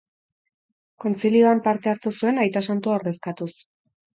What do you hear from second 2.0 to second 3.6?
zuen, aita santua ordezkatuz.